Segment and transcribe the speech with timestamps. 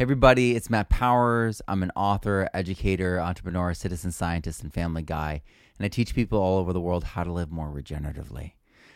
[0.00, 1.60] Hey, everybody, it's Matt Powers.
[1.68, 5.42] I'm an author, educator, entrepreneur, citizen scientist, and family guy.
[5.76, 8.52] And I teach people all over the world how to live more regeneratively,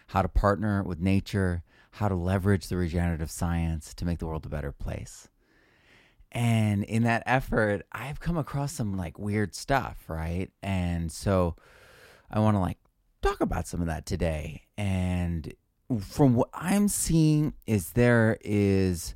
[0.07, 4.47] how to partner with nature, how to leverage the regenerative science to make the world
[4.47, 5.29] a better place.
[6.33, 10.51] And in that effort, I've come across some like weird stuff, right?
[10.63, 11.55] And so
[12.31, 12.79] I want to like
[13.21, 14.63] talk about some of that today.
[14.79, 15.53] And
[16.01, 19.15] from what I'm seeing is there is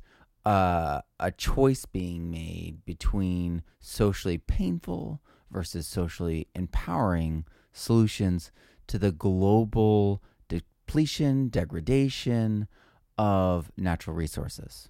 [0.49, 8.51] uh, a choice being made between socially painful versus socially empowering solutions
[8.87, 12.67] to the global depletion, degradation
[13.15, 14.89] of natural resources.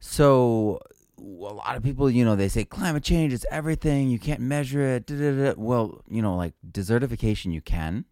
[0.00, 0.80] So,
[1.18, 4.80] a lot of people, you know, they say climate change is everything, you can't measure
[4.80, 5.06] it.
[5.06, 5.54] Da, da, da.
[5.58, 8.06] Well, you know, like desertification, you can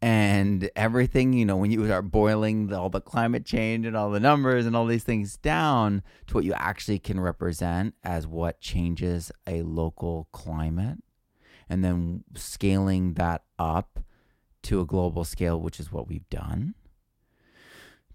[0.00, 4.10] and everything you know when you start boiling the, all the climate change and all
[4.10, 8.60] the numbers and all these things down to what you actually can represent as what
[8.60, 10.98] changes a local climate
[11.68, 14.00] and then scaling that up
[14.62, 16.74] to a global scale which is what we've done.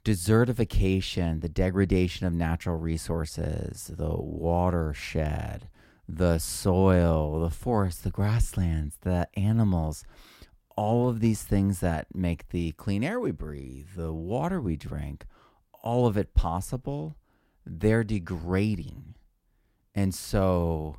[0.06, 5.70] Desertification the degradation of natural resources the watershed
[6.08, 10.03] the soil the forest the grasslands the animals
[10.76, 15.26] all of these things that make the clean air we breathe, the water we drink,
[15.84, 17.16] all of it possible,
[17.66, 19.16] they're degrading.
[19.96, 20.98] And so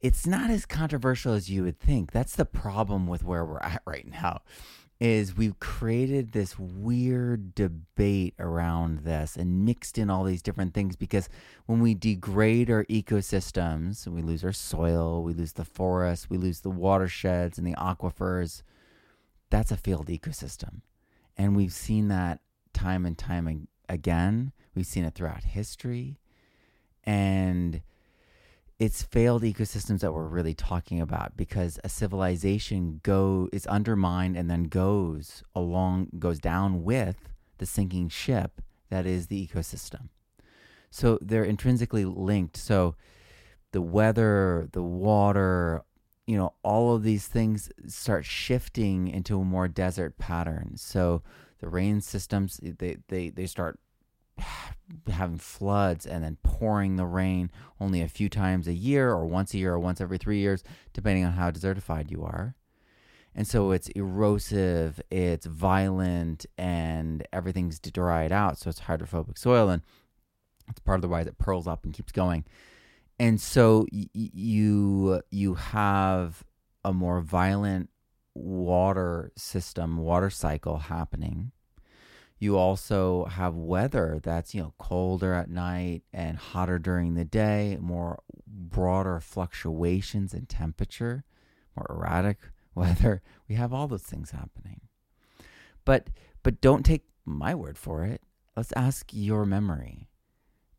[0.00, 2.12] it's not as controversial as you would think.
[2.12, 4.40] That's the problem with where we're at right now.
[4.98, 10.94] Is we've created this weird debate around this and mixed in all these different things
[10.94, 11.30] because
[11.64, 16.60] when we degrade our ecosystems, we lose our soil, we lose the forests, we lose
[16.60, 18.62] the watersheds and the aquifers,
[19.50, 20.80] that's a failed ecosystem.
[21.36, 22.40] And we've seen that
[22.72, 24.52] time and time again.
[24.74, 26.18] We've seen it throughout history.
[27.04, 27.82] And
[28.78, 34.50] it's failed ecosystems that we're really talking about because a civilization go is undermined and
[34.50, 40.08] then goes along goes down with the sinking ship that is the ecosystem.
[40.90, 42.56] So they're intrinsically linked.
[42.56, 42.96] So
[43.72, 45.84] the weather, the water,
[46.30, 50.74] you know, all of these things start shifting into a more desert pattern.
[50.76, 51.24] So
[51.58, 53.80] the rain systems, they, they, they start
[55.10, 59.54] having floods and then pouring the rain only a few times a year or once
[59.54, 62.54] a year or once every three years, depending on how desertified you are.
[63.34, 68.56] And so it's erosive, it's violent, and everything's dried out.
[68.56, 69.68] So it's hydrophobic soil.
[69.68, 69.82] And
[70.68, 72.44] it's part of the why it pearls up and keeps going
[73.20, 76.42] and so y- you you have
[76.84, 77.90] a more violent
[78.34, 81.52] water system, water cycle happening.
[82.38, 87.76] You also have weather that's you know colder at night and hotter during the day,
[87.80, 91.24] more broader fluctuations in temperature,
[91.76, 92.38] more erratic
[92.74, 93.22] weather.
[93.48, 94.80] We have all those things happening.
[95.84, 96.08] But
[96.42, 98.22] but don't take my word for it.
[98.56, 100.09] Let's ask your memory.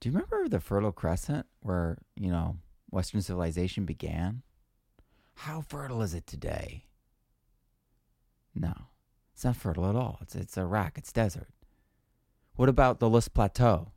[0.01, 2.57] Do you remember the Fertile Crescent where, you know,
[2.89, 4.41] Western civilization began?
[5.35, 6.85] How fertile is it today?
[8.56, 8.73] No,
[9.31, 10.17] it's not fertile at all.
[10.22, 11.50] It's, it's Iraq, it's desert.
[12.56, 13.91] What about the Loess Plateau?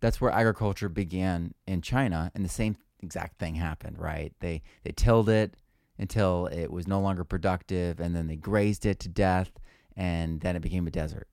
[0.00, 4.34] That's where agriculture began in China, and the same exact thing happened, right?
[4.40, 5.56] They, they tilled it
[5.98, 9.52] until it was no longer productive, and then they grazed it to death,
[9.96, 11.28] and then it became a desert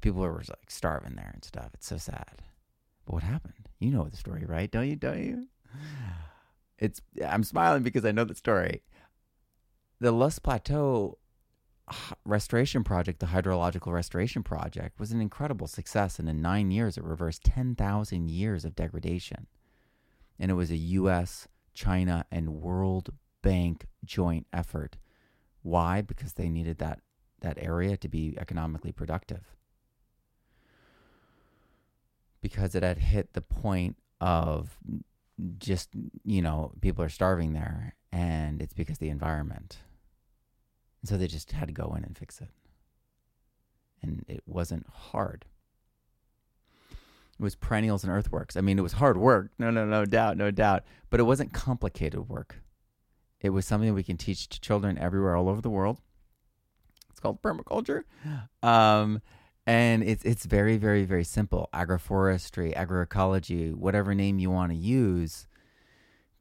[0.00, 1.70] people were like starving there and stuff.
[1.74, 2.42] It's so sad.
[3.04, 3.68] But what happened?
[3.78, 4.70] You know the story, right?
[4.70, 4.96] Don't you?
[4.96, 5.46] Don't you?
[6.78, 7.00] It's.
[7.26, 8.82] I'm smiling because I know the story.
[10.00, 11.18] The Loess Plateau
[12.24, 17.04] restoration project, the hydrological restoration project, was an incredible success, and in nine years, it
[17.04, 19.46] reversed 10,000 years of degradation.
[20.38, 23.10] And it was a U.S., China, and World
[23.42, 24.96] Bank joint effort.
[25.62, 26.00] Why?
[26.00, 27.00] Because they needed that
[27.40, 29.56] that area to be economically productive
[32.40, 34.76] because it had hit the point of
[35.58, 35.88] just
[36.24, 39.78] you know people are starving there and it's because the environment.
[41.00, 42.50] And so they just had to go in and fix it.
[44.02, 45.46] And it wasn't hard.
[46.90, 48.56] It was perennials and earthworks.
[48.56, 49.50] I mean it was hard work.
[49.58, 50.84] No no no doubt no doubt.
[51.08, 52.56] But it wasn't complicated work.
[53.40, 55.98] It was something we can teach to children everywhere all over the world.
[57.08, 58.04] It's called permaculture.
[58.62, 59.22] Um,
[59.66, 65.46] and it's it's very very very simple agroforestry agroecology whatever name you want to use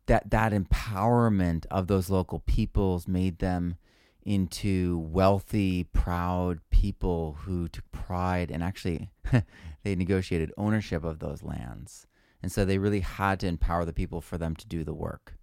[0.10, 3.75] that that empowerment of those local peoples made them
[4.24, 9.10] into wealthy, proud people who took pride and actually
[9.83, 12.06] they negotiated ownership of those lands.
[12.42, 15.36] And so they really had to empower the people for them to do the work.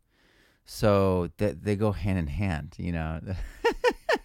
[0.64, 3.20] So they, they go hand in hand, you know.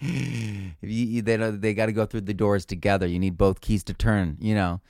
[0.00, 3.06] you, they they got to go through the doors together.
[3.06, 4.80] You need both keys to turn, you know.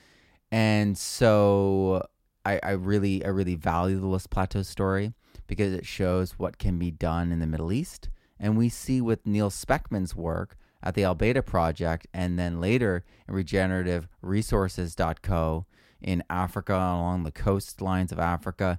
[0.50, 2.06] And so
[2.44, 5.14] I, I really I really value the Loess Plateau story
[5.46, 8.10] because it shows what can be done in the Middle East.
[8.38, 13.02] And we see with Neal Spackman's work at the Al Baydha Project and then later
[13.28, 15.64] in regenerativeresources.co
[16.00, 18.78] in Africa along the coastlines of Africa,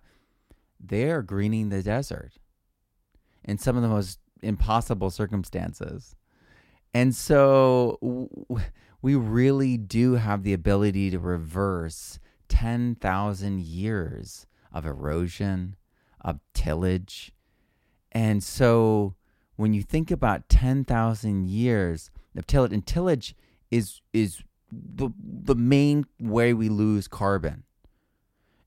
[0.80, 2.34] they're greening the desert
[3.44, 6.16] in some of the most impossible circumstances.
[6.94, 8.30] And so
[9.02, 12.20] we really do have the ability to reverse
[12.50, 15.76] 10,000 years of erosion,
[16.22, 17.32] of tillage.
[18.12, 19.16] And so
[19.56, 23.36] when you think about 10,000 years of tillage, and tillage
[23.70, 24.42] is, is
[24.72, 27.64] the, the main way we lose carbon.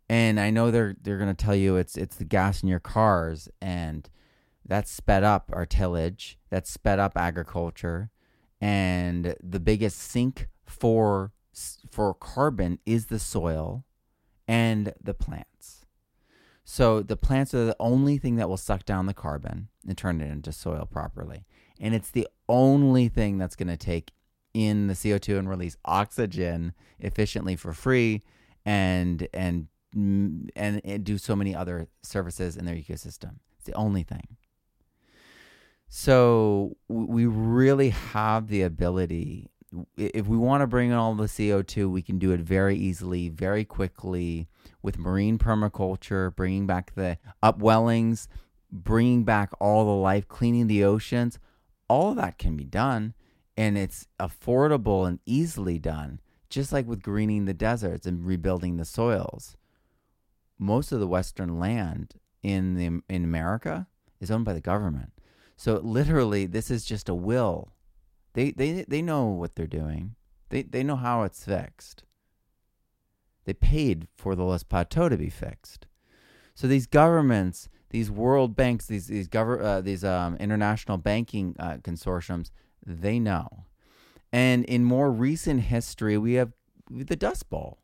[0.08, 2.80] And I know they're they're going to tell you it's it's the gas in your
[2.80, 4.10] cars and
[4.70, 8.08] that's sped up our tillage, that's sped up agriculture,
[8.60, 11.32] and the biggest sink for
[11.90, 13.84] for carbon is the soil
[14.46, 15.86] and the plants.
[16.62, 20.20] So the plants are the only thing that will suck down the carbon and turn
[20.20, 21.44] it into soil properly.
[21.80, 24.12] And it's the only thing that's going to take
[24.54, 28.22] in the CO2 and release oxygen efficiently for free
[28.64, 33.40] and and and, and do so many other services in their ecosystem.
[33.58, 34.36] It's the only thing.
[35.92, 39.50] So we really have the ability
[39.96, 43.28] if we want to bring in all the CO2, we can do it very easily,
[43.28, 44.48] very quickly
[44.82, 48.26] with marine permaculture, bringing back the upwellings,
[48.70, 51.38] bringing back all the life, cleaning the oceans.
[51.88, 53.14] All of that can be done,
[53.56, 58.84] and it's affordable and easily done, just like with greening the deserts and rebuilding the
[58.84, 59.56] soils.
[60.58, 63.86] Most of the Western land in the in America
[64.20, 65.12] is owned by the government.
[65.60, 67.74] So literally, this is just a will
[68.32, 70.14] they they they know what they're doing.
[70.48, 72.04] They they know how it's fixed.
[73.44, 75.86] They paid for the Loess Plateau to be fixed.
[76.54, 81.76] So these governments, these world banks, these these gover- uh, these um, international banking uh,
[81.82, 82.50] consortiums,
[82.86, 83.66] they know.
[84.32, 86.52] And in more recent history, we have
[86.90, 87.80] the Dust Bowl.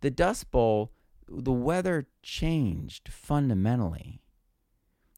[0.00, 0.92] The Dust Bowl,
[1.26, 4.20] the weather changed fundamentally.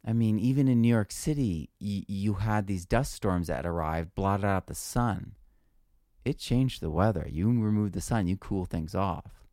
[0.07, 4.15] I mean, even in New York City, y- you had these dust storms that arrived,
[4.15, 5.33] blotted out the sun.
[6.25, 7.27] It changed the weather.
[7.29, 9.45] You remove the sun, you cool things off.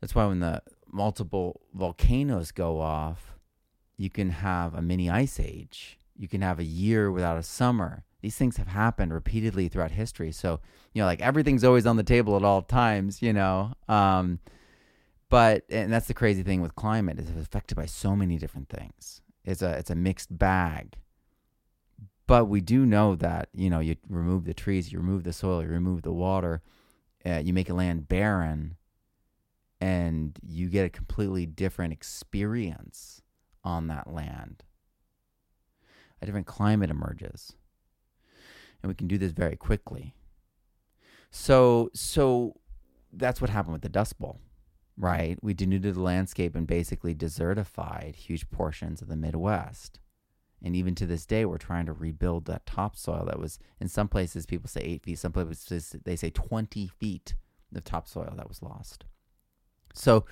[0.00, 3.34] That's why when the multiple volcanoes go off,
[3.96, 5.98] you can have a mini ice age.
[6.16, 8.04] You can have a year without a summer.
[8.22, 10.32] These things have happened repeatedly throughout history.
[10.32, 10.60] So,
[10.92, 13.72] you know, like everything's always on the table at all times, you know.
[13.88, 14.40] Um,
[15.28, 18.68] but and that's the crazy thing with climate is it's affected by so many different
[18.68, 19.22] things.
[19.44, 20.94] It's a it's a mixed bag.
[22.26, 25.62] But we do know that you know you remove the trees, you remove the soil,
[25.62, 26.62] you remove the water,
[27.24, 28.76] uh, you make a land barren,
[29.80, 33.22] and you get a completely different experience
[33.64, 34.62] on that land.
[36.22, 37.52] A different climate emerges,
[38.82, 40.14] and we can do this very quickly.
[41.30, 42.54] So so
[43.12, 44.40] that's what happened with the Dust Bowl
[44.98, 45.38] right?
[45.42, 50.00] We denuded the landscape and basically desertified huge portions of the Midwest.
[50.62, 54.08] And even to this day, we're trying to rebuild that topsoil that was, in some
[54.08, 57.34] places, people say eight feet, some places they say 20 feet
[57.74, 59.04] of topsoil that was lost.
[59.92, 60.24] So,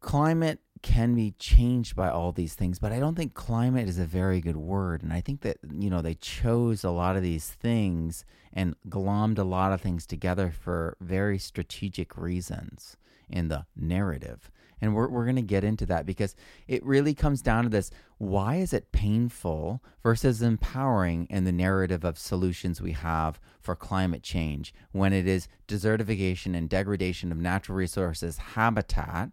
[0.00, 4.04] climate can be changed by all these things, but I don't think climate is a
[4.04, 5.02] very good word.
[5.02, 9.38] And I think that, you know, they chose a lot of these things and glommed
[9.38, 12.96] a lot of things together for very strategic reasons
[13.30, 14.50] in the narrative.
[14.80, 16.36] And we're, we're going to get into that because
[16.68, 22.04] it really comes down to this why is it painful versus empowering in the narrative
[22.04, 27.76] of solutions we have for climate change when it is desertification and degradation of natural
[27.76, 29.30] resources, habitat?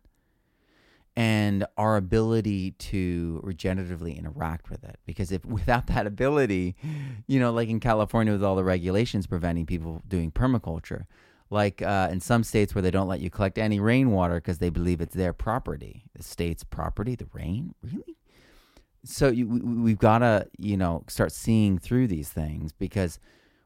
[1.15, 4.99] and our ability to regeneratively interact with it.
[5.05, 6.75] Because if without that ability,
[7.27, 11.05] you know, like in California with all the regulations preventing people doing permaculture,
[11.53, 14.69] like uh, in some states where they don't let you collect any rainwater because they
[14.69, 18.17] believe it's their property, the state's property, the rain, really.
[19.05, 23.19] So you, we, we've got to, you know, start seeing through these things because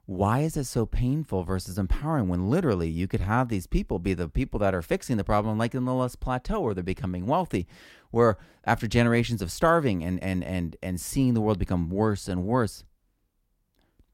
[0.06, 4.14] why is it so painful versus empowering when literally you could have these people be
[4.14, 7.26] the people that are fixing the problem like in the Loess Plateau where they're becoming
[7.26, 7.68] wealthy
[8.12, 12.46] where after generations of starving and and and and seeing the world become worse and
[12.46, 12.86] worse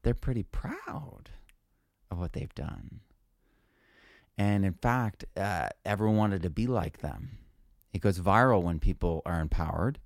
[0.02, 1.30] they're pretty proud
[2.10, 3.00] of what they've done
[4.36, 7.38] and in fact uh, everyone wanted to be like them.
[7.92, 10.00] It goes viral when people are empowered.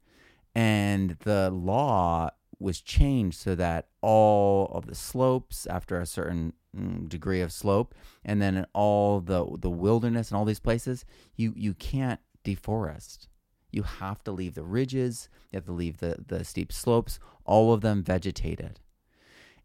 [0.55, 7.09] And the law was changed so that all of the slopes after a certain mm,
[7.09, 7.95] degree of slope
[8.25, 11.05] and then all the the wilderness and all these places
[11.37, 13.29] you you can't deforest.
[13.71, 15.29] You have to leave the ridges.
[15.53, 18.81] You have to leave the the steep slopes all of them vegetated.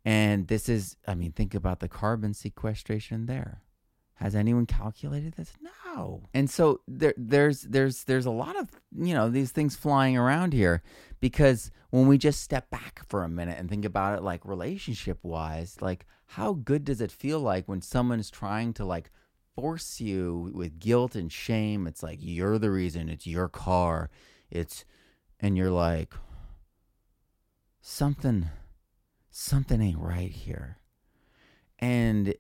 [0.06, 3.63] And this is i mean think about the carbon sequestration there
[4.16, 5.54] has anyone calculated this?
[5.62, 6.24] No.
[6.34, 10.54] And so there, there's there's there's a lot of you know these things flying around
[10.54, 10.82] here
[11.20, 15.20] because when we just step back for a minute and think about it like relationship
[15.24, 19.12] wise, like how good does it feel like when someone is trying to like
[19.56, 21.88] force you with guilt and shame?
[21.88, 23.10] It's like you're the reason.
[23.10, 24.10] It's your car.
[24.50, 24.86] It's
[25.40, 26.14] and you're like
[27.82, 28.50] something
[29.30, 30.78] something ain't right here.
[31.80, 32.36] And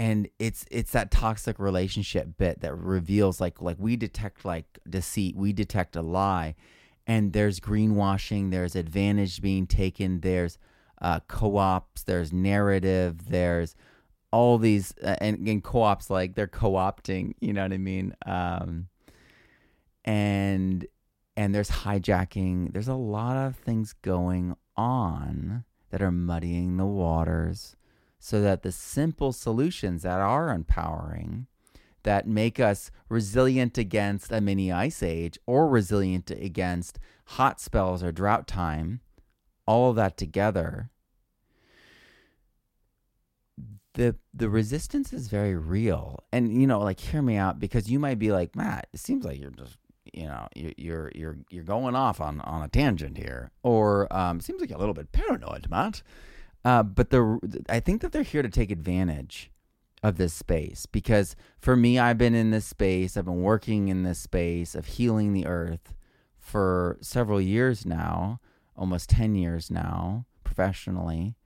[0.00, 5.36] and it's it's that toxic relationship bit that reveals like like we detect like deceit
[5.36, 6.54] we detect a lie
[7.06, 10.56] and there's greenwashing there's advantage being taken there's
[11.02, 13.76] uh, co-ops there's narrative there's
[14.32, 18.14] all these uh, and, and co-ops like they're co-opting you know what i mean?
[18.24, 18.88] Um,
[20.06, 20.86] and
[21.36, 27.76] and there's hijacking there's a lot of things going on that are muddying the waters
[28.20, 31.46] so that the simple solutions that are empowering,
[32.02, 38.12] that make us resilient against a mini ice age or resilient against hot spells or
[38.12, 39.00] drought time,
[39.66, 40.90] all of that together,
[43.94, 46.22] the the resistance is very real.
[46.30, 49.24] And you know, like hear me out because you might be like, Matt, it seems
[49.24, 49.78] like you're just
[50.12, 54.60] you know you're you're you're going off on on a tangent here, or um, seems
[54.60, 56.02] like you're a little bit paranoid, Matt.
[56.64, 59.50] Uh, but the I think that they're here to take advantage
[60.02, 63.16] of this space because for me, I've been in this space.
[63.16, 65.94] I've been working in this space of healing the earth
[66.38, 68.40] for several years now,
[68.76, 71.36] almost ten years now, professionally.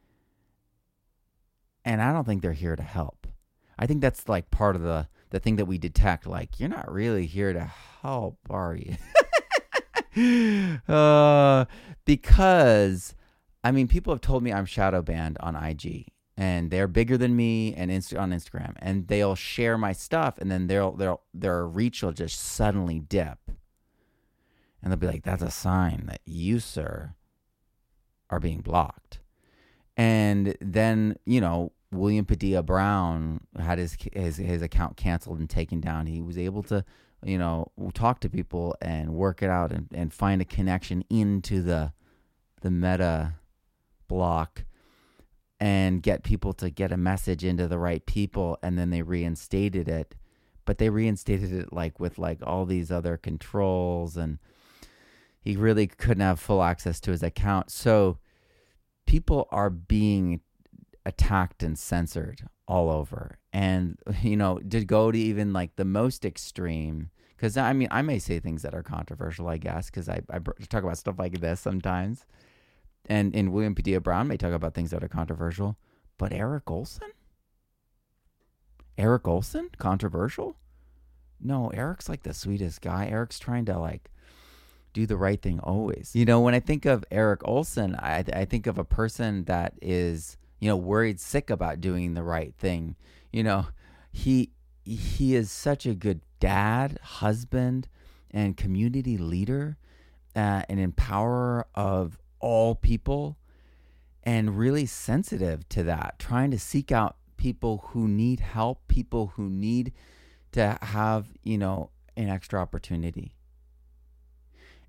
[1.84, 3.26] And I don't think they're here to help.
[3.78, 6.26] I think that's like part of the the thing that we detect.
[6.26, 7.70] Like you're not really here to
[8.02, 8.96] help, are you?
[10.88, 11.64] uh,
[12.04, 13.14] because
[13.64, 17.34] I mean, people have told me I'm shadow banned on IG, and they're bigger than
[17.34, 21.66] me and Insta- on Instagram, and they'll share my stuff, and then they'll, they'll their
[21.66, 23.38] reach will just suddenly dip,
[24.82, 27.14] and they'll be like, "That's a sign that you, sir,
[28.28, 29.20] are being blocked."
[29.96, 35.80] And then you know, William Padilla Brown had his his his account canceled and taken
[35.80, 36.06] down.
[36.06, 36.84] He was able to,
[37.24, 41.62] you know, talk to people and work it out and, and find a connection into
[41.62, 41.94] the
[42.60, 43.34] the meta
[44.08, 44.64] block
[45.60, 49.88] and get people to get a message into the right people and then they reinstated
[49.88, 50.14] it.
[50.64, 54.38] But they reinstated it like with like all these other controls and
[55.40, 57.70] he really couldn't have full access to his account.
[57.70, 58.18] So
[59.06, 60.40] people are being
[61.04, 63.38] attacked and censored all over.
[63.52, 68.00] And you know to go to even like the most extreme because i mean i
[68.00, 71.40] may say things that are controversial i guess because I, I talk about stuff like
[71.40, 72.24] this sometimes
[73.06, 75.76] and and William Padilla Brown may talk about things that are controversial,
[76.18, 77.10] but Erik Ohlsen,
[78.96, 80.56] Erik Ohlsen, controversial?
[81.40, 83.06] No, Erik's like the sweetest guy.
[83.06, 84.10] Erik's trying to like
[84.92, 86.12] do the right thing always.
[86.14, 89.74] You know, when I think of Erik Ohlsen, I I think of a person that
[89.82, 92.96] is you know worried sick about doing the right thing.
[93.32, 93.66] You know,
[94.10, 94.52] he
[94.84, 97.88] he is such a good dad, husband,
[98.30, 99.76] and community leader,
[100.36, 103.38] uh, an empowerer of all people
[104.22, 109.48] and really sensitive to that, trying to seek out people who need help, people who
[109.48, 109.92] need
[110.52, 113.34] to have, you know, an extra opportunity.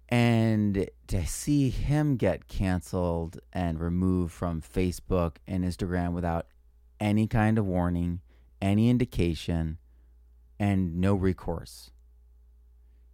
[0.10, 6.48] And to see him get canceled and removed from Facebook and Instagram without
[7.00, 8.20] any kind of warning,
[8.62, 9.78] any indication,
[10.60, 11.92] and no recourse.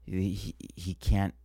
[0.06, 1.36] He, he can't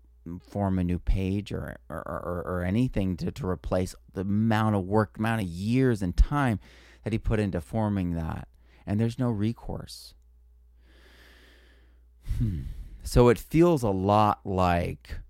[0.49, 4.85] form a new page or or, or, or anything to, to replace the amount of
[4.85, 6.59] work, amount of years and time
[7.05, 8.49] that he put into forming that.
[8.87, 10.15] And there's no recourse.
[12.39, 12.63] Hmm.
[13.03, 15.21] So it feels a lot like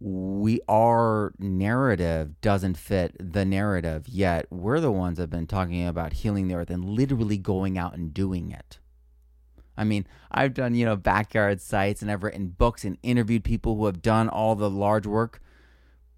[0.00, 5.86] we our narrative doesn't fit the narrative yet we're the ones that have been talking
[5.86, 8.78] about healing the earth and literally going out and doing it
[9.76, 13.76] i mean i've done you know backyard sites and i've written books and interviewed people
[13.76, 15.40] who have done all the large work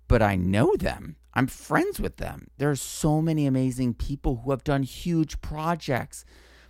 [0.09, 1.17] but i know them.
[1.35, 2.49] I'm friends with them.
[2.59, 6.27] There are so many amazing people who have done huge projects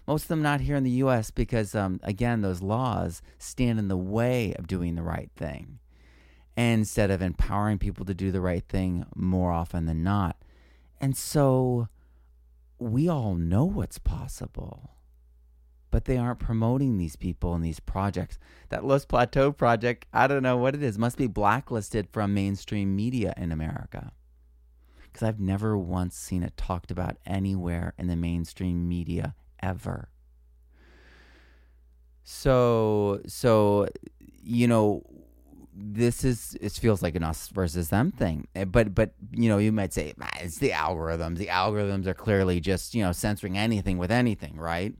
[0.06, 3.88] most of them not here in the us because um, again those laws stand in
[3.88, 5.78] the way of doing the right thing
[6.56, 10.36] instead of empowering people to do the right thing more often than not.
[11.00, 11.88] And so
[12.78, 14.90] we all know what's possible,
[15.92, 18.38] but they aren't promoting these people and these projects.
[18.70, 22.96] That Loess Plateau project, I don't know what it is, must be blacklisted from mainstream
[22.96, 24.10] media in America.
[25.04, 30.08] Because I've never once seen it talked about anywhere in the mainstream media ever.
[32.24, 33.86] So, so,
[34.42, 35.04] you know,
[35.74, 39.56] this is it feels like an us versus them thing eh, but but you know
[39.56, 43.96] you might say it's the algorithms the algorithms are clearly just you know censoring anything
[43.96, 44.94] with anything right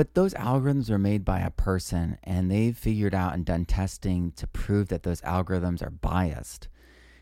[0.00, 4.32] but those algorithms are made by a person and they've figured out and done testing
[4.32, 6.68] to prove that those algorithms are biased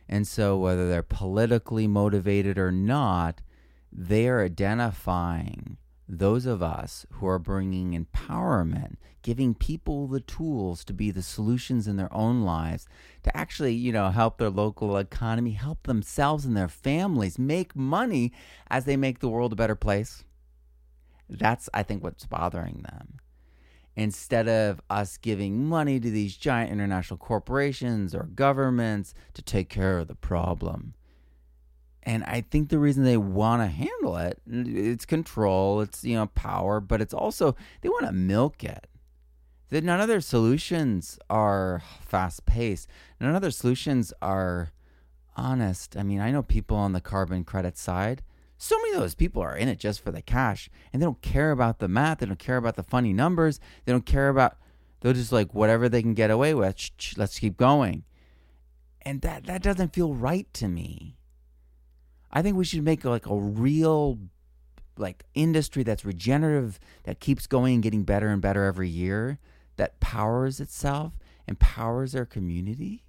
[0.08, 3.40] and so whether they're politically motivated or not
[3.90, 5.76] they are identifying
[6.08, 11.88] those of us who are bringing empowerment, giving people the tools to be the solutions
[11.88, 12.87] in their own lives,
[13.25, 18.32] to actually, you know, help their local economy, help themselves and their families make money
[18.70, 20.23] as they make the world a better place.
[21.28, 23.18] That's, I think, what's bothering them.
[23.97, 29.99] Instead of us giving money to these giant international corporations or governments to take care
[29.99, 30.94] of the problem,
[32.04, 36.26] and I think the reason they want to handle it, it's control, it's you know
[36.26, 38.87] power, but it's also they want to milk it.
[39.70, 42.88] That none of their solutions are fast paced.
[43.20, 44.70] None of their solutions are
[45.37, 45.97] honest.
[45.97, 48.23] I mean, I know people on the carbon credit side.
[48.60, 51.22] So many of those people are in it just for the cash, and they don't
[51.22, 52.18] care about the math.
[52.18, 53.60] They don't care about the funny numbers.
[53.84, 54.58] They don't care about.
[55.00, 56.90] They're just like whatever they can get away with.
[57.16, 58.02] Let's keep going,
[59.02, 61.16] and that that doesn't feel right to me.
[62.32, 64.18] I think we should make like a real
[64.96, 69.38] like industry that's regenerative, that keeps going and getting better and better every year,
[69.76, 71.12] that powers itself,
[71.46, 73.04] empowers our community.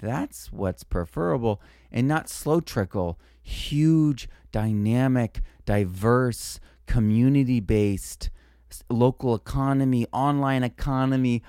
[0.00, 8.30] That's what's preferable and not slow trickle, huge, dynamic, diverse, community based,
[8.90, 11.42] local economy, online economy,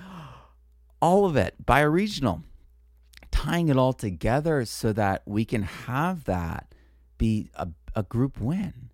[1.02, 2.44] all of it, bioregional
[3.40, 6.74] tying it all together so that we can have that
[7.18, 8.90] be a, a group win.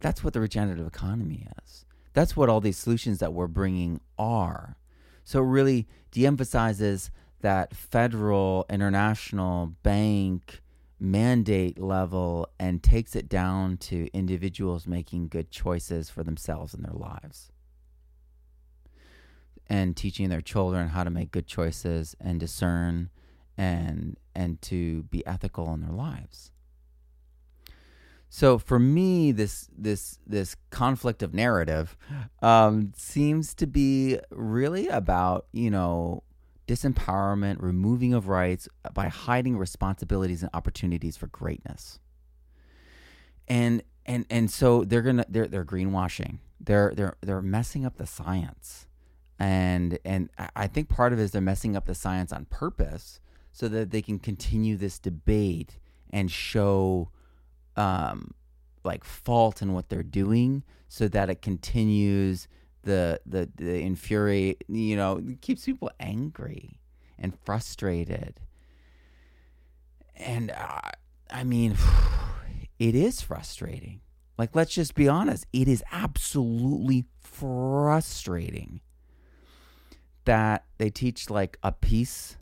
[0.00, 1.86] That's what the regenerative economy is.
[2.12, 4.76] That's what all these solutions that we're bringing are.
[5.24, 7.10] So it really de-emphasizes
[7.42, 10.62] that federal, international, bank
[11.02, 16.94] mandate level and takes it down to individuals making good choices for themselves and their
[16.94, 17.50] lives.
[19.68, 23.10] And teaching their children how to make good choices and discern
[23.58, 26.52] and and to be ethical in their lives.
[28.28, 31.96] So for me, this this this conflict of narrative
[32.40, 36.22] um, seems to be really about you know
[36.66, 41.98] disempowerment, removing of rights by hiding responsibilities and opportunities for greatness.
[43.48, 46.38] And and and so they're gonna they're they're greenwashing.
[46.60, 48.86] They're they're they're messing up the science,
[49.38, 53.20] and and I think part of it is they're messing up the science on purpose
[53.52, 55.78] so that they can continue this debate
[56.10, 57.10] and show
[57.76, 58.32] um,
[58.84, 62.48] like fault in what they're doing so that it continues
[62.82, 66.80] the the the infuriate you know keeps people angry
[67.18, 68.40] and frustrated
[70.16, 70.80] and uh,
[71.30, 71.76] i mean
[72.78, 74.00] it is frustrating
[74.38, 78.80] like let's just be honest it is absolutely frustrating
[80.24, 82.36] that they teach like a piece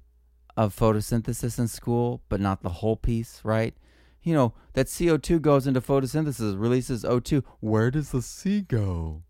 [0.57, 3.75] of photosynthesis in school, but not the whole piece, right?
[4.23, 7.43] You know, that CO2 goes into photosynthesis, releases O2.
[7.61, 9.23] Where does the C go?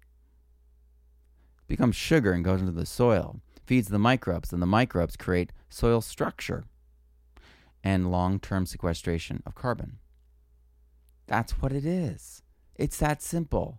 [1.70, 6.00] Becomes sugar and goes into the soil, feeds the microbes, and the microbes create soil
[6.00, 6.64] structure
[7.84, 10.00] and long term sequestration of carbon.
[11.28, 12.42] That's what it is.
[12.74, 13.78] It's that simple.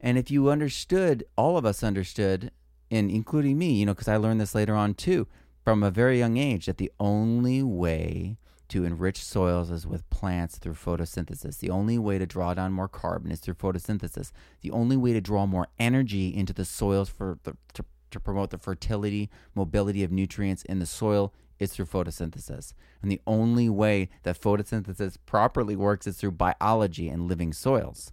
[0.00, 2.52] And if you understood, all of us understood,
[2.88, 5.26] and including me, you know, because I learned this later on too,
[5.64, 8.38] from a very young age that the only way
[8.72, 11.58] to enrich soils is with plants through photosynthesis.
[11.58, 14.32] The only way to draw down more carbon is through photosynthesis.
[14.62, 18.50] The only way to draw more energy into the soils for the, to to promote
[18.50, 22.72] the fertility, mobility of nutrients in the soil is through photosynthesis.
[23.00, 28.12] And the only way that photosynthesis properly works is through biology and living soils.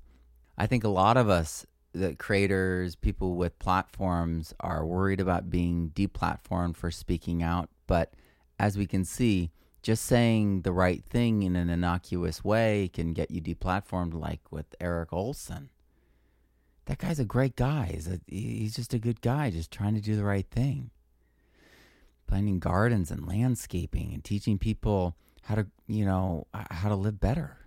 [0.57, 5.91] I think a lot of us, the creators, people with platforms, are worried about being
[5.95, 7.69] deplatformed for speaking out.
[7.87, 8.13] But
[8.57, 13.31] as we can see, just saying the right thing in an innocuous way can get
[13.31, 15.69] you deplatformed, like with Erik Ohlsen.
[16.85, 17.91] That guy's a great guy.
[17.93, 20.89] He's, a, he's just a good guy, just trying to do the right thing.
[22.27, 27.57] Planting gardens and landscaping and teaching people how to, you know, how to live better.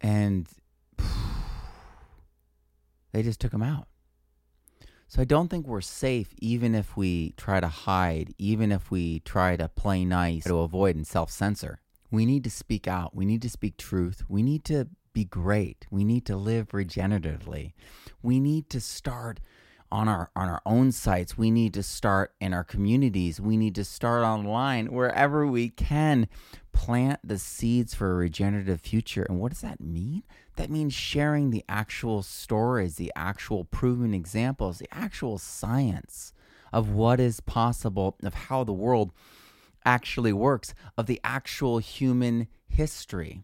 [0.00, 0.46] And
[3.12, 3.86] they just took him out.
[5.12, 9.20] So I don't think we're safe even if we try to hide, even if we
[9.20, 11.82] try to play nice to avoid and self censor.
[12.10, 13.14] We need to speak out.
[13.14, 14.24] We need to speak truth.
[14.26, 15.86] We need to be great.
[15.90, 17.74] We need to live regeneratively.
[18.22, 19.40] We need to start
[19.90, 21.36] on our on our own sites.
[21.36, 23.38] We need to start in our communities.
[23.38, 26.26] We need to start online wherever we can
[26.72, 29.24] plant the seeds for a regenerative future.
[29.28, 30.22] And what does that mean?
[30.56, 36.32] That means sharing the actual stories, the actual proven examples, the actual science
[36.72, 39.12] of what is possible, of how the world
[39.84, 43.42] actually works, of the actual human history.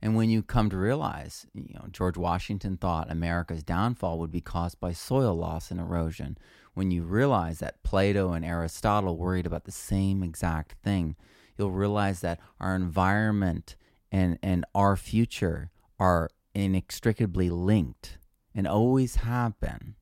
[0.00, 4.40] And when you come to realize, you know, George Washington thought America's downfall would be
[4.40, 6.36] caused by soil loss and erosion.
[6.74, 11.14] When you realize that Plato and Aristotle worried about the same exact thing,
[11.56, 13.76] you'll realize that our environment
[14.10, 18.18] and, and our future are inextricably linked
[18.54, 19.94] and always have been.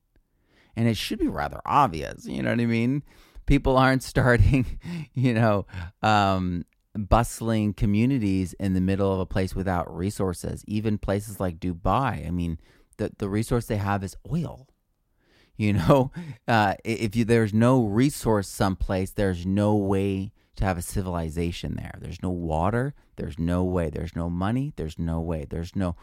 [0.75, 3.03] And it should be rather obvious, you know what I mean?
[3.45, 4.79] People aren't starting,
[5.13, 5.65] you know,
[6.01, 10.63] um, bustling communities in the middle of a place without resources.
[10.67, 12.59] Even places like Dubai, I mean,
[12.97, 14.67] the the resource they have is oil.
[15.57, 16.11] You know,
[16.47, 21.97] uh, if you, there's no resource someplace, there's no way to have a civilization there.
[21.99, 22.93] There's no water.
[23.15, 23.89] There's no way.
[23.89, 24.73] There's no money.
[24.75, 25.45] There's no way.
[25.49, 25.95] There's no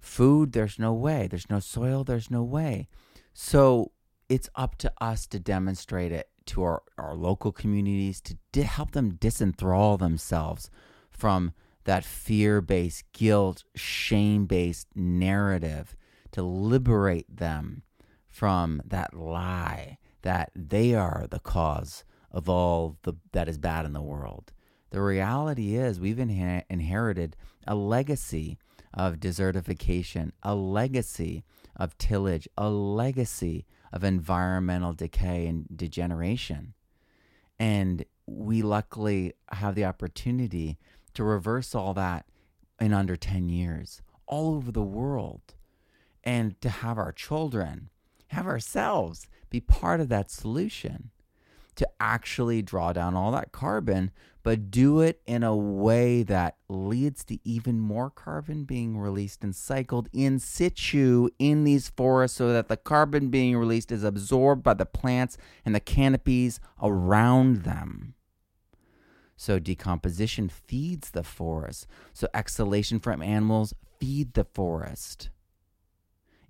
[0.00, 0.52] food.
[0.52, 1.28] There's no way.
[1.28, 2.04] There's no soil.
[2.04, 2.88] There's no way.
[3.32, 3.92] So
[4.28, 8.92] it's up to us to demonstrate it to our, our local communities to di- help
[8.92, 10.70] them disenthrall themselves
[11.10, 11.52] from
[11.84, 15.96] that fear based, guilt, shame based narrative,
[16.32, 17.82] to liberate them
[18.28, 23.92] from that lie that they are the cause of all the, that is bad in
[23.92, 24.52] the world.
[24.90, 27.36] The reality is, we've inher- inherited
[27.66, 28.58] a legacy
[28.94, 36.74] of desertification, a legacy of tillage, a legacy of environmental decay and degeneration.
[37.58, 40.78] And we luckily have the opportunity
[41.14, 42.26] to reverse all that
[42.80, 45.54] in under 10 years, all over the world,
[46.24, 47.90] and to have our children,
[48.28, 51.10] have ourselves be part of that solution
[51.76, 54.10] to actually draw down all that carbon,
[54.42, 59.54] but do it in a way that leads to even more carbon being released and
[59.54, 64.74] cycled in situ in these forests so that the carbon being released is absorbed by
[64.74, 68.14] the plants and the canopies around them.
[69.36, 71.86] So decomposition feeds the forest.
[72.14, 75.28] So exhalation from animals feed the forest.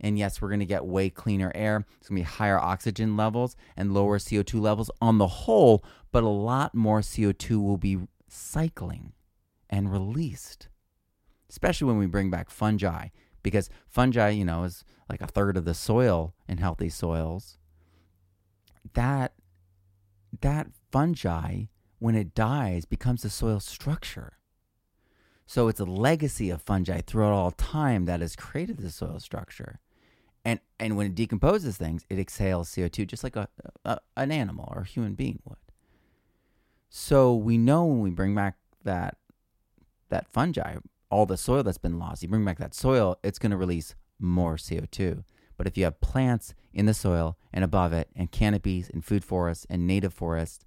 [0.00, 1.86] And yes, we're going to get way cleaner air.
[1.98, 6.22] It's going to be higher oxygen levels and lower CO2 levels on the whole, but
[6.22, 9.12] a lot more CO2 will be cycling
[9.70, 10.68] and released,
[11.48, 13.08] especially when we bring back fungi,
[13.42, 17.58] because fungi, you know, is like a third of the soil in healthy soils.
[18.94, 19.32] That
[20.40, 21.64] that fungi,
[21.98, 24.34] when it dies, becomes the soil structure.
[25.46, 29.78] So it's a legacy of fungi throughout all time that has created the soil structure
[30.46, 33.48] and and when it decomposes things, it exhales CO2 just like a,
[33.84, 35.58] a, an animal or a human being would.
[36.88, 38.54] So we know when we bring back
[38.84, 39.16] that
[40.08, 40.76] that fungi,
[41.10, 43.96] all the soil that's been lost, you bring back that soil, it's going to release
[44.20, 45.24] more CO2.
[45.56, 49.24] But if you have plants in the soil and above it, and canopies and food
[49.24, 50.64] forests and native forests,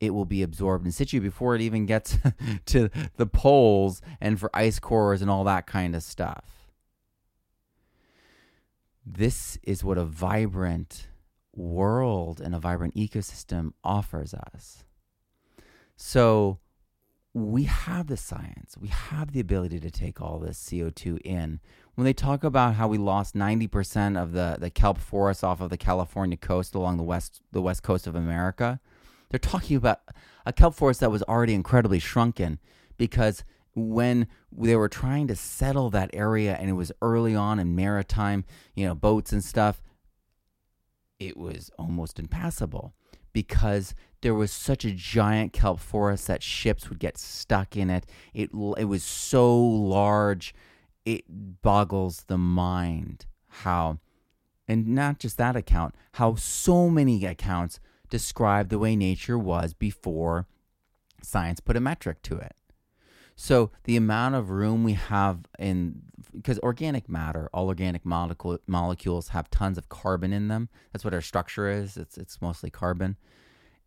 [0.00, 2.18] it will be absorbed in situ before it even gets
[2.66, 6.59] to the poles and for ice cores and all that kind of stuff.
[9.12, 11.08] This is what a vibrant
[11.52, 14.84] world and a vibrant ecosystem offers us.
[15.96, 16.60] So
[17.34, 21.58] we have the science, we have the ability to take all this CO2 in.
[21.96, 25.70] When they talk about how we lost 90% of the, the kelp forests off of
[25.70, 28.78] the California coast along the west the west coast of America,
[29.28, 30.02] they're talking about
[30.46, 32.60] a kelp forest that was already incredibly shrunken
[32.96, 33.42] because
[33.88, 38.44] when they were trying to settle that area and it was early on in maritime,
[38.74, 39.82] you know, boats and stuff,
[41.18, 42.94] it was almost impassable
[43.32, 48.06] because there was such a giant kelp forest that ships would get stuck in it.
[48.34, 50.54] It it was so large,
[51.04, 53.98] it boggles the mind how,
[54.68, 60.46] and not just that account, how so many accounts describe the way nature was before
[61.22, 62.54] science put a metric to it.
[63.42, 66.02] So the amount of room we have in
[66.36, 70.68] because organic matter, all organic molecule, molecules have tons of carbon in them.
[70.92, 71.96] That's what our structure is.
[71.96, 73.16] It's it's mostly carbon,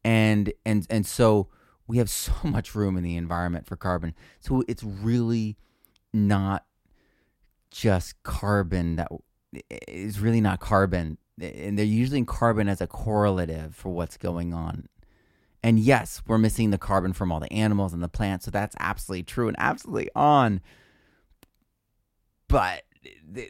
[0.03, 1.49] and and and so
[1.85, 4.15] we have so much room in the environment for carbon.
[4.39, 5.55] So it's really
[6.11, 6.65] not
[7.69, 9.09] just carbon that
[9.87, 14.89] is really not carbon, and they're using carbon as a correlative for what's going on
[15.63, 18.45] and yes, we're missing the carbon from all the animals and the plants.
[18.45, 20.61] So that's absolutely true and absolutely on.
[22.49, 22.83] But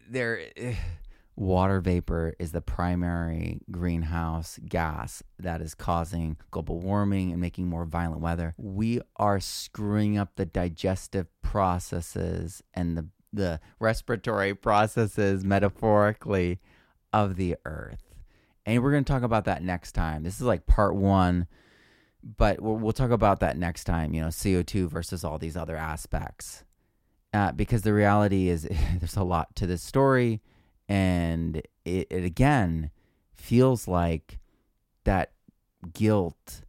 [0.07, 0.45] there,
[1.35, 7.85] water vapor is the primary greenhouse gas that is causing global warming and making more
[7.85, 8.53] violent weather.
[8.57, 16.59] We are screwing up the digestive processes and the, the respiratory processes, metaphorically,
[17.11, 18.03] of the earth.
[18.67, 20.21] And we're going to talk about that next time.
[20.21, 21.47] This is like part one
[22.23, 24.13] but we'll, we'll talk about that next time.
[24.13, 26.63] You know, CO two versus all these other aspects,
[27.33, 28.63] uh, because the reality is
[28.99, 30.41] there's a lot to this story,
[30.87, 32.91] and it, it again
[33.35, 34.39] feels like
[35.03, 35.33] that
[35.93, 36.61] guilt,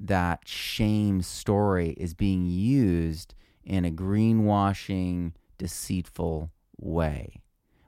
[0.00, 7.42] that shame story is being used in a greenwashing, deceitful way,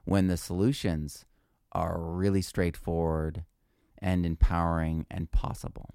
[0.05, 1.25] when the solutions
[1.71, 3.43] are really straightforward
[3.97, 5.94] and empowering and possible.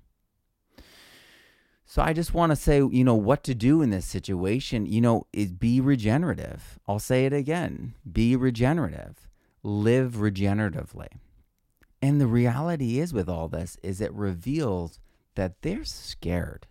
[1.90, 5.00] So I just want to say, you know, what to do in this situation, you
[5.00, 6.79] know, is be regenerative.
[6.87, 9.29] I'll say it again be regenerative,
[9.64, 11.09] live regeneratively.
[12.00, 15.00] And the reality is with all this is it reveals
[15.35, 16.68] that they're scared.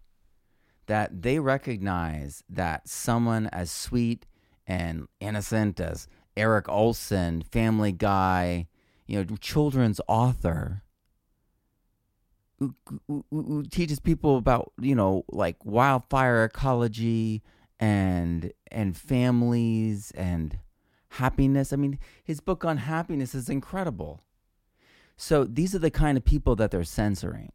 [0.86, 4.26] That they recognize that someone as sweet
[4.66, 8.70] and innocent as Erik Ohlsen, family guy,
[9.06, 10.82] you know, children's author,
[12.60, 17.42] who, who, teaches people about you know like wildfire ecology
[17.80, 20.60] and and families and
[21.10, 21.74] happiness.
[21.74, 24.22] I mean, his book on happiness is incredible.
[25.18, 27.52] So these are the kind of people that they're censoring.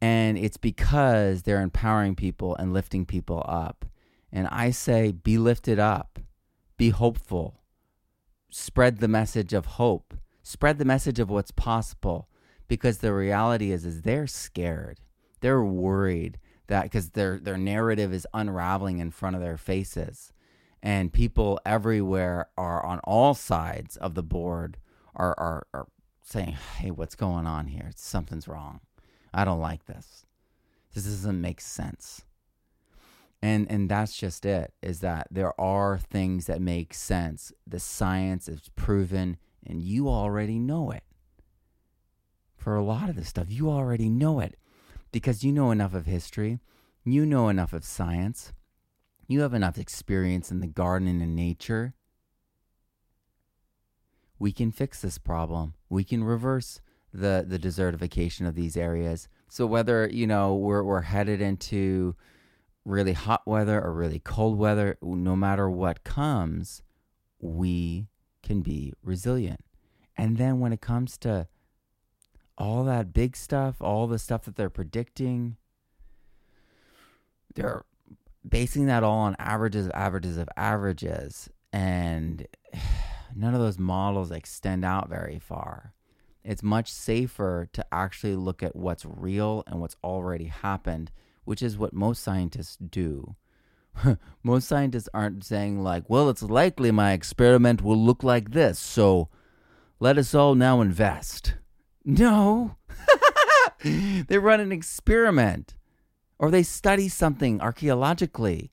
[0.00, 3.84] And it's because they're empowering people and lifting people up.
[4.32, 6.18] And I say, be lifted up,
[6.76, 7.62] be hopeful,
[8.50, 12.28] spread the message of hope, spread the message of what's possible
[12.68, 15.00] because the reality is is they're scared.
[15.40, 20.32] They're worried that because their their narrative is unraveling in front of their faces.
[20.82, 24.76] And people everywhere are on all sides of the board
[25.14, 25.86] are, are, are
[26.22, 27.90] saying, Hey, what's going on here?
[27.96, 28.80] Something's wrong.
[29.32, 30.26] I don't like this.
[30.94, 32.24] This doesn't make sense.
[33.40, 37.52] And and that's just it, is that there are things that make sense.
[37.66, 41.03] The science is proven and you already know it
[42.64, 43.48] for a lot of this stuff.
[43.50, 44.56] You already know it
[45.12, 46.60] because you know enough of history,
[47.04, 48.54] you know enough of science,
[49.28, 51.92] you have enough experience in the garden and in nature.
[54.38, 55.74] We can fix this problem.
[55.90, 56.80] We can reverse
[57.12, 59.28] the the desertification of these areas.
[59.50, 62.16] So whether, you know, we're we're headed into
[62.86, 66.82] really hot weather or really cold weather, no matter what comes,
[67.40, 68.08] we
[68.42, 69.62] can be resilient.
[70.16, 71.46] And then when it comes to
[72.56, 75.56] all that big stuff, all the stuff that they're predicting,
[77.54, 77.84] they're
[78.46, 81.48] basing that all on averages, of averages of averages.
[81.72, 82.46] And
[83.34, 85.94] none of those models extend out very far.
[86.44, 91.10] It's much safer to actually look at what's real and what's already happened,
[91.44, 93.34] which is what most scientists do.
[94.42, 99.28] most scientists aren't saying, like, well, it's likely my experiment will look like this, so
[100.00, 101.54] let us all now invest.
[102.04, 102.76] No.
[103.82, 105.76] they run an experiment
[106.38, 108.72] or they study something archaeologically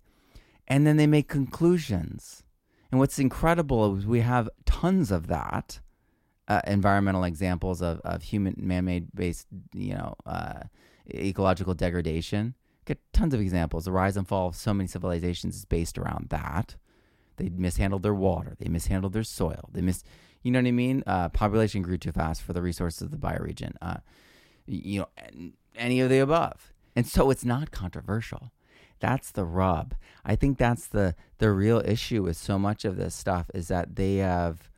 [0.68, 2.44] and then they make conclusions.
[2.92, 5.80] And what's incredible is we have tons of that.
[6.48, 10.60] Uh, environmental examples of, of human man-made based you know uh,
[11.14, 15.64] ecological degradation get tons of examples the rise and fall of so many civilizations is
[15.64, 16.76] based around that
[17.38, 20.04] they mishandled their water they mishandled their soil they mis
[20.44, 21.04] you know what I mean?
[21.06, 23.74] Uh, population grew too fast for the resources of the bioregion.
[23.82, 23.98] Uh,
[24.66, 26.74] you know, any of the above.
[26.96, 28.52] And so it's not controversial.
[29.00, 29.96] That's the rub.
[30.24, 33.96] I think that's the the real issue with so much of this stuff is that
[33.96, 34.70] they have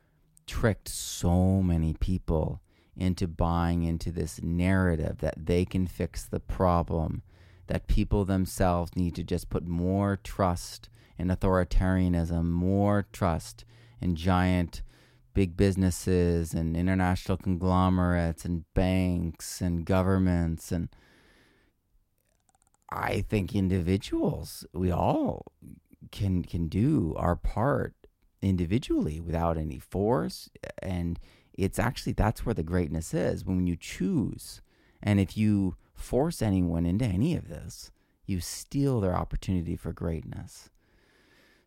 [0.46, 2.62] tricked so many people
[2.96, 7.22] into buying into this narrative that they can fix the problem,
[7.66, 13.64] that people themselves need to just put more trust in authoritarianism, more trust
[14.00, 14.82] in giant
[15.34, 20.88] big businesses and international conglomerates and banks and governments and
[22.90, 25.46] I think individuals we all
[26.12, 27.94] can can do our part
[28.40, 30.50] individually without any force.
[30.80, 31.18] And
[31.54, 34.60] it's actually that's where the greatness is when you choose.
[35.02, 37.90] And if you force anyone into any of this
[38.26, 40.70] you steal their opportunity for greatness.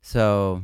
[0.01, 0.63] So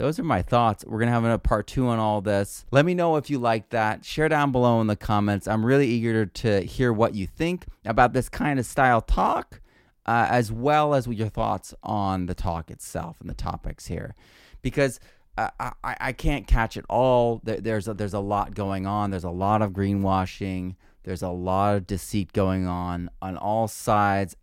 [0.00, 0.82] those are my thoughts.
[0.86, 2.64] We're going to have a part two on all this.
[2.70, 4.02] Let me know if you like that.
[4.02, 5.46] Share down below in the comments.
[5.46, 9.60] I'm really eager to hear what you think about this kind of style talk,
[10.06, 14.14] uh, as well as your thoughts on the talk itself and the topics here.
[14.62, 15.00] Because
[15.36, 15.50] I,
[15.84, 17.42] I, I can't catch it all.
[17.44, 21.28] There, there's, a, there's a lot going on, there's a lot of greenwashing, there's a
[21.28, 24.34] lot of deceit going on on all sides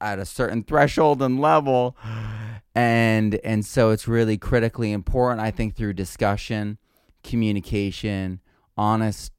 [0.00, 1.96] at, a certain threshold and level.
[2.74, 6.78] And and so it's really critically important i think through discussion
[7.24, 8.40] communication
[8.76, 9.32] honest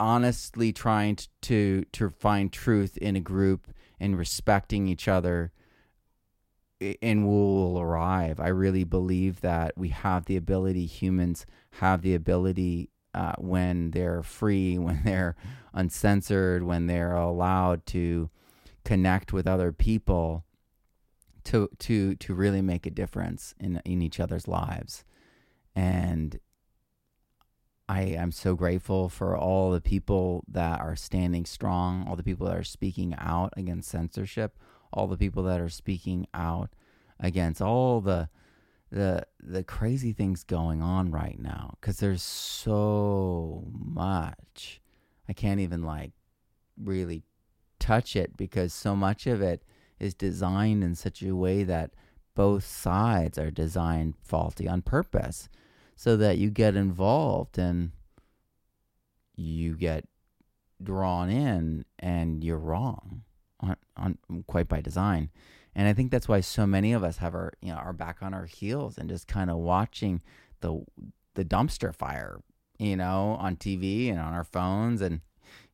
[0.00, 3.68] honestly trying to to find truth in a group
[4.00, 5.52] and respecting each other
[7.00, 8.40] and we'll arrive.
[8.40, 11.46] I really believe that we have the ability humans
[11.78, 15.36] have the ability uh, when they're free when they're
[15.72, 18.28] uncensored when they're allowed to
[18.84, 20.44] connect with other people
[21.44, 25.04] to to to really make a difference in in each other's lives
[25.74, 26.38] and
[27.88, 32.46] I am so grateful for all the people that are standing strong, all the people
[32.46, 34.56] that are speaking out against censorship,
[34.92, 36.70] all the people that are speaking out
[37.20, 38.28] against all the
[38.90, 44.80] the the crazy things going on right now cuz there's so much.
[45.28, 46.12] I can't even like
[46.76, 47.24] really
[47.82, 49.64] touch it because so much of it
[49.98, 51.90] is designed in such a way that
[52.36, 55.48] both sides are designed faulty on purpose
[55.96, 57.90] so that you get involved and
[59.36, 60.06] you get
[60.80, 63.22] drawn in and you're wrong
[63.60, 65.30] on, on quite by design.
[65.74, 68.18] And i think that's why so many of us have our you know our back
[68.20, 70.20] on our heels and just kind of watching
[70.60, 70.84] the
[71.34, 72.42] the dumpster fire
[72.78, 75.22] you know on tv and on our phones and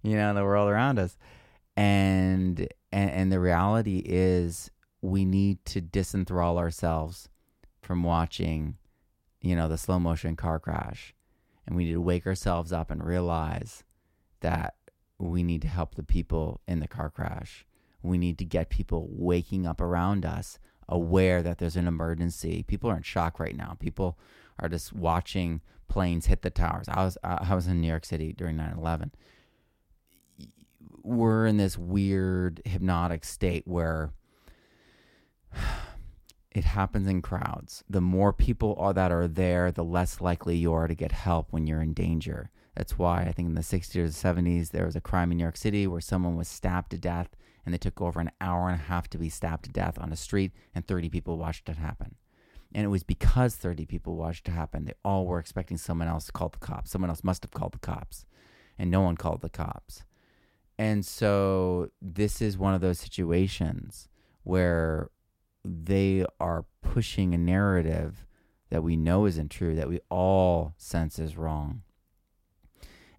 [0.03, 1.19] you know the world around us
[1.79, 7.29] and and, and the reality is we need to disenthrall ourselves
[7.81, 8.77] from watching
[9.41, 11.15] you know the slow motion car crash.
[11.67, 13.85] And we need to wake ourselves up and realize
[14.41, 14.75] that
[15.19, 17.67] we need to help the people in the car crash.
[18.03, 22.65] We need to get people waking up around us aware that there's an emergency.
[22.67, 23.77] People are in shock right now.
[23.79, 24.19] People
[24.59, 26.89] are just watching planes hit the towers.
[26.89, 29.11] I was i was in new york city during 9-11
[31.03, 34.13] we're in this weird hypnotic state where
[36.51, 37.85] it happens in crowds.
[37.89, 41.53] The more people are that are there, the less likely you are to get help
[41.53, 42.51] when you're in danger.
[42.75, 45.43] That's why I think in the 60s or 70s there was a crime in New
[45.43, 48.81] York City where someone was stabbed to death and they took over an hour and
[48.81, 51.77] a half to be stabbed to death on a street and 30 people watched it
[51.77, 52.15] happen.
[52.73, 54.85] And it was because 30 people watched it happen.
[54.85, 56.91] They all were expecting someone else to call the cops.
[56.91, 58.27] Someone else must have called the cops.
[58.79, 60.05] And no one called the cops.
[60.79, 64.09] And so this is one of those situations
[64.45, 65.11] where
[65.65, 68.27] they are pushing a narrative
[68.71, 71.83] that we know isn't true, that we all sense is wrong.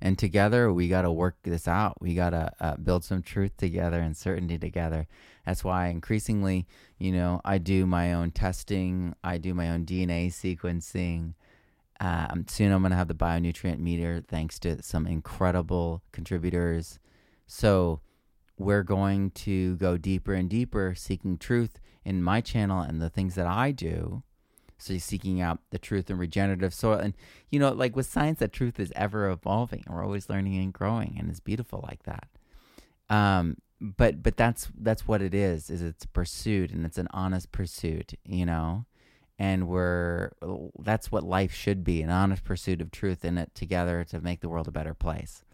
[0.02, 1.98] And together, we got to work this out.
[2.00, 5.08] We got to uh, build some truth together and certainty together.
[5.45, 6.65] That's why increasingly,
[6.98, 11.34] you know, I do my own testing, I do my own DNA sequencing.
[12.00, 16.98] Um, soon I'm going to have the bionutrient meter thanks to some incredible contributors
[17.51, 17.99] so
[18.59, 23.33] we're going to go deeper and deeper seeking truth in my channel and the things
[23.35, 24.21] that I do.
[24.77, 26.99] So you're seeking out the truth and regenerative soil.
[26.99, 27.15] And,
[27.49, 29.83] you know, like with science, that truth is ever evolving.
[29.88, 32.27] We're always learning and growing, and it's beautiful like that.
[33.09, 37.07] Um, but but that's that's what it is is it's a pursuit and it's an
[37.12, 38.85] honest pursuit you know
[39.38, 40.31] and we're
[40.79, 44.41] that's what life should be an honest pursuit of truth in it together to make
[44.41, 45.45] the world a better place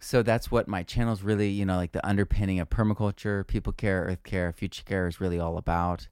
[0.00, 3.72] so that's what my channel is really, you know, like the underpinning of permaculture, people
[3.72, 6.08] care, earth care, future care is really all about.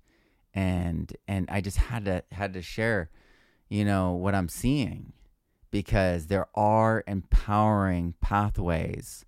[0.55, 3.11] And and I just had to had to share,
[3.69, 5.13] you know, what I'm seeing
[5.71, 9.25] because there are empowering pathways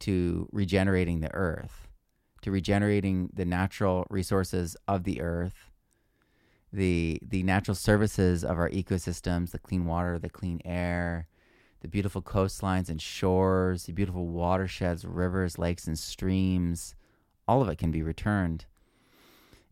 [0.00, 1.88] to regenerating the earth,
[2.42, 5.70] to regenerating the natural resources of the earth,
[6.72, 11.26] the the natural services of our ecosystems, the clean water, the clean air,
[11.80, 16.94] the beautiful coastlines and shores, the beautiful watersheds, rivers, lakes, and streams.
[17.46, 18.64] All of it can be returned.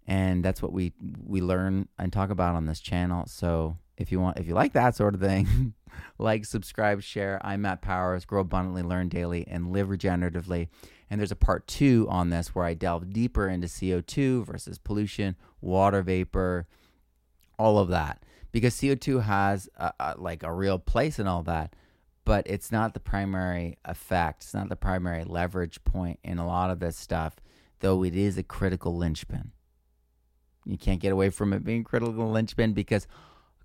[0.07, 0.93] And that's what we
[1.27, 3.27] we learn and talk about on this channel.
[3.27, 5.75] So if you want if you like that sort of thing,
[6.19, 7.41] like, subscribe, share.
[7.43, 10.69] I'm Matt Powers, grow abundantly, learn daily, and live regeneratively.
[11.11, 15.37] And there's a part two on this where I delve deeper into CO2 versus pollution,
[15.61, 16.67] water vapor,
[17.59, 18.23] all of that.
[18.53, 21.75] Because CO2 has a, a, like a real place in all that
[22.27, 24.43] but it's not the primary effect.
[24.43, 27.37] It's not the primary leverage point in a lot of this stuff,
[27.79, 29.53] though it is a critical linchpin.
[30.65, 33.07] You can't get away from it being critical linchpin because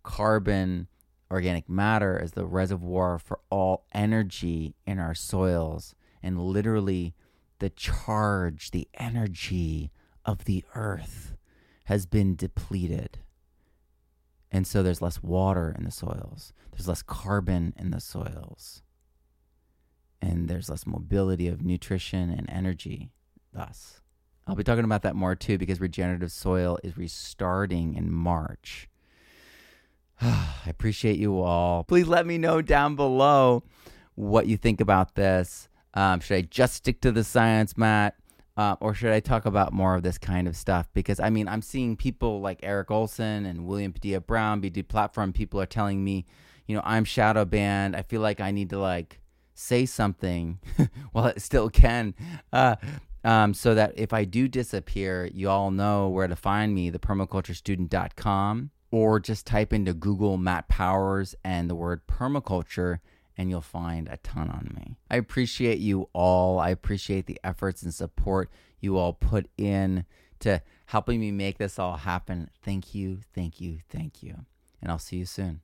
[0.04, 0.88] carbon,
[1.32, 7.16] organic matter, is the reservoir for all energy in our soils and literally
[7.58, 9.92] the charge, the energy
[10.24, 11.34] of the earth
[11.86, 13.18] has been depleted.
[14.52, 18.84] And so there's less water in the soils, there's less carbon in the soils,
[20.22, 23.12] and there's less mobility of nutrition and energy,
[23.54, 24.02] thus.
[24.48, 28.90] I'll be talking about that more too because regenerative soil is restarting in March.
[30.22, 31.84] I appreciate you all.
[31.84, 33.64] Please let me know down below
[34.16, 35.70] what you think about this.
[35.94, 38.16] Um, should I just stick to the science, Matt?
[38.58, 40.90] Uh, or should I talk about more of this kind of stuff?
[40.94, 45.34] Because I mean, I'm seeing people like Erik Ohlsen and William Padilla Brown be deplatformed.
[45.34, 46.26] People are telling me,
[46.68, 47.96] you know, I'm shadow banned.
[47.96, 49.22] I feel like I need to like
[49.54, 50.60] say something
[51.12, 52.14] while it still can,
[52.52, 52.76] uh,
[53.24, 58.72] um, so that if I do disappear, you all know where to find me, thepermaculturestudent.com,
[58.90, 63.00] or just type into Google Matt Powers and the word permaculture
[63.38, 64.98] and you'll find a ton on me.
[65.10, 66.60] I appreciate you all.
[66.60, 70.06] I appreciate the efforts and support you all put in
[70.40, 72.50] to helping me make this all happen.
[72.62, 74.46] Thank you, thank you, thank you.
[74.82, 75.62] And I'll see you soon.